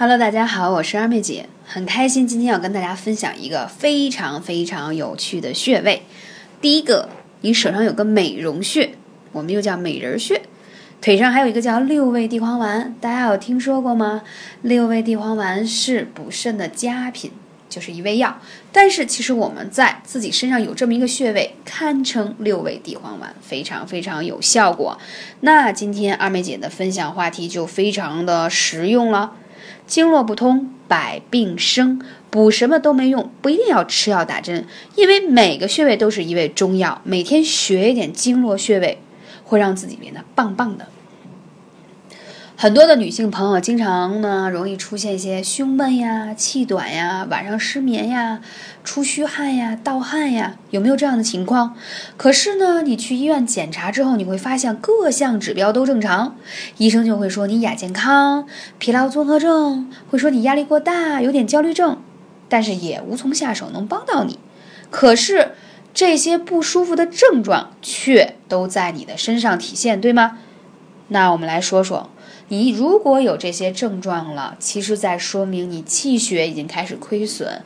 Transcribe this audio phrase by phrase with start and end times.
[0.00, 6.02] Hello，大家好，我是二妹姐，很开心今天要跟大家分享一个非常非常有趣的穴位。
[6.60, 7.08] 第一个，
[7.40, 8.92] 你手上有个美容穴，
[9.32, 10.40] 我们又叫美人穴，
[11.00, 14.22] 腿上还有一个叫六味地黄丸，大家有听说过吗？
[14.62, 17.32] 六味地黄丸是补肾的佳品，
[17.68, 18.38] 就是一味药。
[18.70, 24.96] 但是其实我们在自己身上有这么一个穴位，堪称六味地黄丸，非常非常有效果。
[25.40, 29.32] 那今天二妹姐的分享话题就非常的实用了。
[29.88, 37.00] 经络不通，百病生，补什么都没用，不一定要吃药打针，因为每个穴位都是一味中药。
[37.04, 38.98] 每天学一点经络穴位，
[39.44, 40.86] 会让自己变得棒棒的。
[42.60, 48.40] 很多的女性朋友经常呢，容易出现一些胸闷呀、气短呀、晚上失眠呀、
[48.82, 51.76] 出虚汗呀、盗汗呀，有没有这样的情况？
[52.16, 56.34] 可是呢，你去医院检查之后，你会发现各项指标都正常，
[56.78, 62.02] 医生就会说你亚健康、疲劳综合症，会说你压力过大、有点焦虑症，
[62.48, 64.40] 但是也无从下手能帮到你。
[64.90, 65.52] 可是
[65.94, 70.38] 这些不舒服的症状却都在你的身上体现，对吗？
[71.06, 72.10] 那我们来说说。
[72.48, 77.62] 你如果有这些症状了，其实在说明你气血已经开始亏损，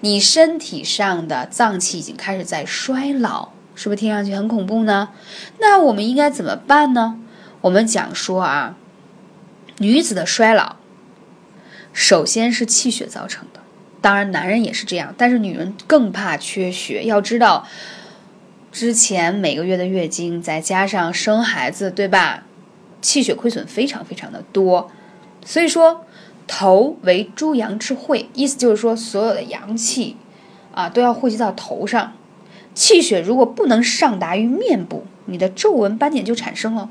[0.00, 5.10] 你身体上的脏器已经开始在衰老，是不是听上去很恐怖呢？
[5.60, 7.18] 那我们应该怎么办呢？
[7.62, 8.76] 我们讲说啊，
[9.78, 10.76] 女子的衰老，
[11.92, 13.60] 首先是气血造成的，
[14.02, 17.04] 当然男人也是这样，但是女人更怕缺血。
[17.04, 17.66] 要知道，
[18.70, 22.45] 之前每个月的月经，再加上生孩子，对吧？
[23.06, 24.90] 气血亏损非常非常的多，
[25.44, 26.04] 所以说
[26.48, 30.16] 头为诸阳之会，意思就是说所有的阳气
[30.74, 32.14] 啊都要汇集到头上。
[32.74, 36.90] 气血如果不能上达于面部，你的皱纹斑点就产生了。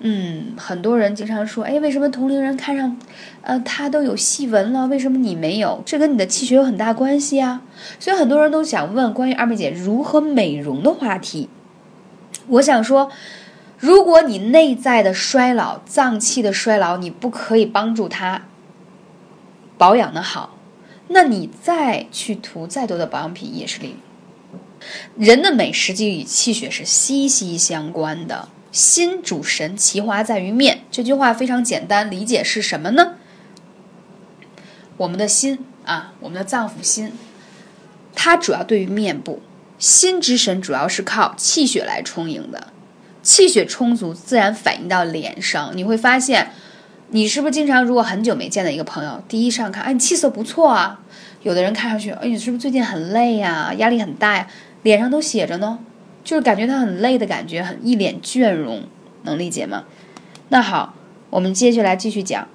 [0.00, 2.94] 嗯，很多人经常说，哎，为什么同龄人看上，
[3.40, 5.82] 呃，他都有细纹了，为什么你没有？
[5.86, 7.62] 这跟你的气血有很大关系啊。
[7.98, 11.48] 所以很多人都想问关于二妹姐如何美容的话题。
[12.48, 13.10] 我想说。
[13.78, 18.46] 如果你内在的衰老、脏器的衰老，你不可以帮助它
[19.76, 20.58] 保养的好，
[21.08, 23.96] 那你再去涂再多的保养品也是零。
[25.16, 30.84] 人的美实际与气血是息息相关的，心主神，其华在于面。
[30.90, 33.14] 这句话非常简单，理解是什么呢？
[34.96, 37.12] 我们的心啊，我们的脏腑心，
[38.14, 39.42] 它主要对于面部，
[39.78, 42.72] 心之神主要是靠气血来充盈的。
[43.26, 45.72] 气血充足，自然反映到脸上。
[45.74, 46.52] 你会发现，
[47.08, 51.00] 你是不是经常如果很久没见的一个朋友，第一上看，哎，你气色不错啊。
[51.42, 54.46] 有的人看上去，哎，你是不是最近很累呀，压力很大呀？
[54.84, 55.80] 脸上都写着呢，
[56.22, 58.84] 就是感觉他很累的感觉，很一脸倦容，
[59.24, 59.82] 能理解吗？
[60.50, 60.94] 那好，
[61.30, 62.46] 我们接下来继续讲。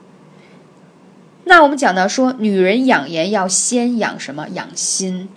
[1.43, 4.47] 那我们讲到说，女人养颜要先养什么？
[4.53, 5.27] 养心。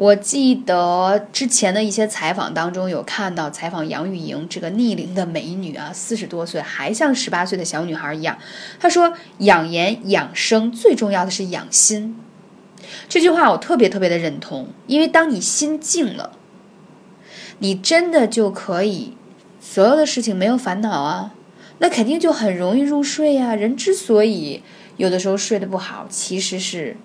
[0.00, 8.38] 我记得之前的一些采访当中，有看到采访杨钰莹这个逆龄的美女啊，四十多岁还像十八岁的小女孩一样。
[8.78, 12.16] 她说：“养颜养生最重要的是养心。”
[13.10, 16.32] 这句话我特别特别的认同，因为当你心静了，
[17.58, 19.18] 你真的就可以
[19.60, 21.34] 所有的事情没有烦恼啊，
[21.76, 23.54] 那肯定就很容易入睡呀。
[23.54, 24.62] 人之所以
[24.96, 26.96] 有的时候睡得不好，其实是。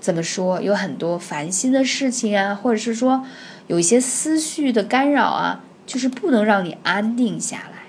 [0.00, 0.60] 怎么说？
[0.60, 3.24] 有很多烦心的事情啊，或者是说
[3.66, 7.80] 有一些思绪的干扰啊，就是不能让你安定下来。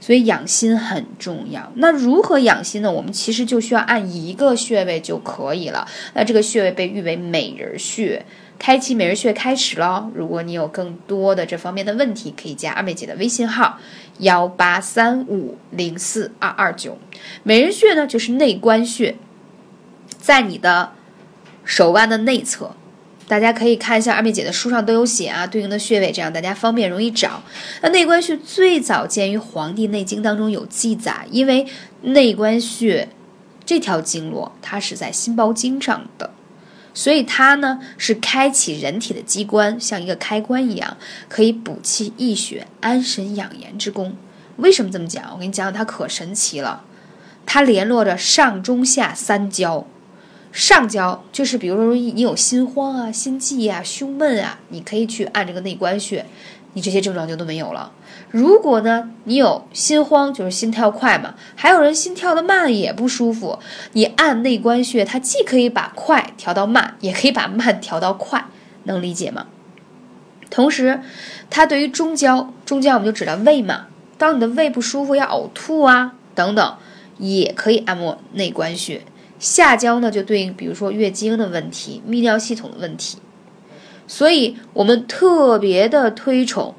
[0.00, 1.70] 所以养心很重要。
[1.74, 2.90] 那如何养心呢？
[2.90, 5.86] 我们其实就需要按一个穴位就可以了。
[6.14, 8.24] 那这个穴位被誉为美人穴。
[8.58, 10.10] 开启美人穴开始喽。
[10.14, 13.78] 如果你有更多的这方面的问题，可以加二妹姐的微信号
[14.20, 16.96] 幺八三五零四二二九。
[17.42, 19.14] 美人穴呢，就是内关穴。
[20.18, 20.92] 在你的
[21.64, 22.74] 手腕的内侧，
[23.26, 27.42] 大家可以看一下二妹姐的书上都有写啊，对应的穴位，这样大家方便容易找。
[27.82, 31.66] 那内关穴最早见于《黄帝内经》当中有记载，因为
[32.02, 33.08] 内关穴
[33.64, 36.30] 这条经络它是在心包经上的，
[36.94, 40.96] 所以它呢是开启人体的机关，像一个开关一样，
[41.28, 44.16] 可以补气益血、安神养颜之功。
[44.56, 45.30] 为什么这么讲？
[45.34, 46.82] 我跟你讲，它可神奇了，
[47.44, 49.86] 它联络着上中下三焦。
[50.50, 56.24] 上焦就是，比如说你有心慌啊、心悸啊、胸闷啊，你可以去按这个内关穴，
[56.72, 57.92] 你这些症状就都没有了。
[58.30, 63.58] 如果呢，你有心慌，就是心跳快嘛，还有人心跳的慢也不舒服，
[63.92, 68.46] 你按内关穴，它既可以把快调到慢，也可以把慢调到快，
[68.84, 69.46] 能理解吗？
[70.50, 71.00] 同时，
[71.50, 73.86] 它对于中焦，中焦我们就指的胃嘛，
[74.16, 76.76] 当你的胃不舒服要呕吐啊等等。
[77.20, 79.02] 也可以按摩内关穴。
[79.38, 83.18] 下焦呢，就对应比如说月经的问题、泌尿系统的问题。
[84.06, 86.74] 所以我们特别的推崇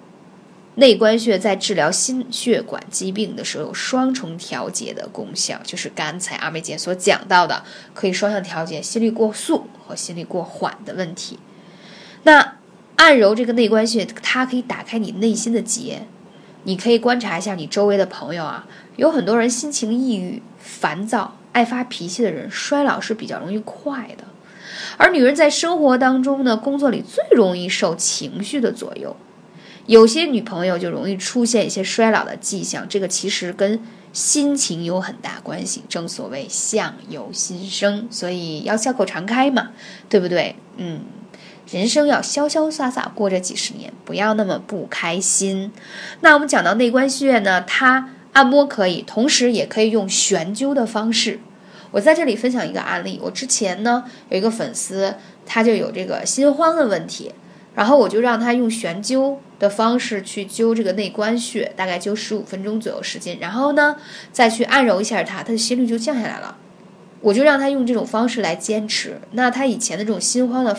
[0.76, 7.64] 内关穴在治疗心血管疾病的时候有双重调节的功效，就是刚才二妹姐所讲到的，
[7.94, 11.38] 可以双向调节心率过速和心率过缓的问题。
[12.24, 12.56] 那
[12.96, 16.04] 按揉这个内关穴，它可以打开你内心的结。
[16.64, 18.68] 你可以观察一下你周围的朋友啊，
[18.98, 24.24] 有很多人心情抑郁、烦躁、爱发脾气的人，衰老是比较容易快的。
[24.98, 29.16] 而女人在生活当中呢，工作里最容易受情绪的左右，
[29.86, 32.88] 有些女朋友就容易出现一些衰老的迹象。
[32.88, 33.82] 这个其实跟
[34.12, 35.84] 心情有很大关系。
[35.88, 39.70] 正所谓相由心生，所以要笑口常开嘛，
[40.10, 40.56] 对不对？
[40.78, 41.02] 嗯。
[41.72, 45.72] 人生要潇潇洒洒过这几十年，不要那么不开心。
[46.22, 51.42] 那我们讲到内关穴呢，它按摩可以，同时也可以用悬灸的方式。
[51.92, 55.16] 我在这里分享一个案例，我之前呢有一个粉丝，
[55.46, 57.34] 他就有这个心慌的问题，
[57.76, 63.98] 然后我就让他用悬灸的方式去灸这个内关穴，大概灸十五分钟左右时间，然后呢
[64.32, 66.56] 再去按揉一下他，他的心率就降下来了。
[67.20, 70.78] 我就让他用这种方式来坚持，那他以前的这种心慌的。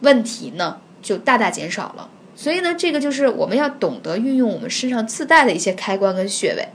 [0.00, 6.66] 问题呢就大大减少了，所以呢，这个就是我们要懂得运用我们身上自带的一些开关跟穴位，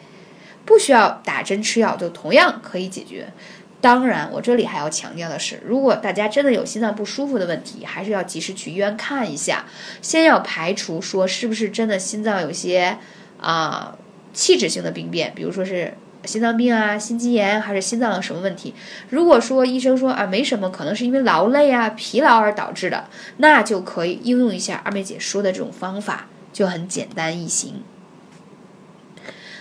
[0.68, 3.34] 不需要打针吃药就同样可以解决。
[3.82, 9.66] 当然，我这里还要强调的是，如果大家真的有心脏不舒服的问题，还是要及时去医院看一下，
[10.04, 13.00] 先要排除说是不是真的心脏有些
[13.42, 13.98] 啊
[14.34, 15.96] 器质性的病变，比如说是。
[16.26, 18.74] 心脏病啊，心肌炎还是心脏有什么问题？
[19.10, 27.82] 如果说医生说啊没什么，可能是因为劳累啊、疲劳而导致的，那就可以应用一下二妹姐说的这种方法，就很简单易行。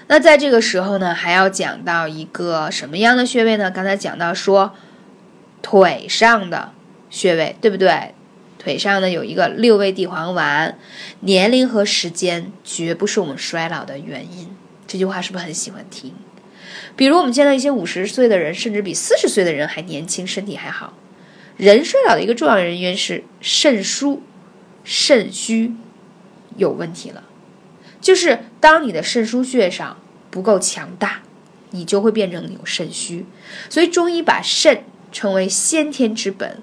[0.08, 3.70] 那在这个时候呢，还要讲到一个什么样的穴位呢？
[3.70, 4.75] 刚才讲到说
[5.62, 6.73] 腿上的
[7.11, 8.14] 穴位，对不对？
[8.58, 10.76] 腿上呢有一个六味地黄丸，
[11.20, 14.49] 年龄和时间绝不是我们衰老的原因。
[14.87, 16.14] 这句话是不是很喜欢听？
[16.94, 20.94] 比如我们见到一些五十岁的人，甚至比四十岁的人还年轻，身体还好。
[21.56, 24.23] 人衰老的一个重要原因是肾疏、
[24.85, 25.75] 肾虚
[26.56, 27.23] 有问题了。
[28.00, 29.96] 就是当你的肾腧穴上
[30.31, 31.22] 不够强大，
[31.70, 33.26] 你就会变成有肾虚。
[33.69, 36.58] 所以中医把肾称为先天之本。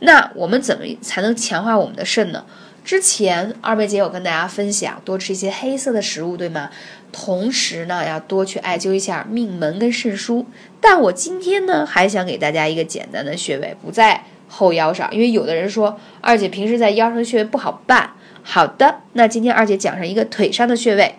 [0.00, 2.44] 那我们怎么才能强化我们的肾呢？
[2.84, 6.68] 之前二妹姐有跟大家分享，多吃一些黑色的食物，对吗？
[7.10, 10.44] 同时呢，要多去艾灸一下命门跟肾腧。
[10.80, 18.10] 但我今天呢，还想给大家一个简单的穴位，不在后腰上，因为有的人说二姐平时在腰上穴位不好办。
[18.44, 21.16] 好的，那今天二姐讲上一个腿上的穴位，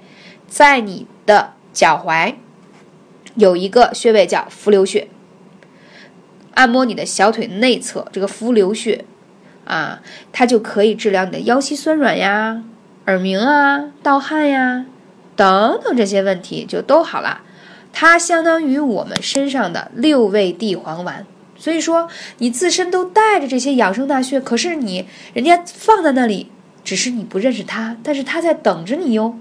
[0.47, 2.35] 在你的脚踝
[3.35, 5.09] 有一个穴位叫伏流穴，
[6.53, 9.03] 按摩你的小腿内侧这个伏流穴。
[9.65, 9.99] 啊，
[10.31, 12.61] 它就可以治疗你的腰膝酸软呀、
[13.07, 14.85] 耳鸣啊、盗汗呀
[15.35, 17.41] 等等这些问题，就都好了。
[17.91, 21.25] 它相当于我们身上的六味地黄丸。
[21.57, 22.07] 所以说，
[22.37, 26.51] 你自身都带着这些养生大穴，可是你人家放在那里，
[26.85, 29.37] 只是你不认识他，但是他在等着你哟。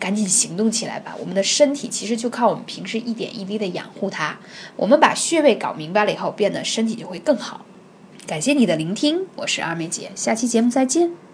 [0.00, 1.14] 赶紧行动起来吧！
[1.20, 4.38] 我们的身体其实就靠我们平时一点一滴的养护它。
[4.74, 7.66] 我们把穴位搞明白了以后，变得身体就会更好。
[8.26, 11.29] 感谢你的聆听，我是二妹姐，下期节目再见。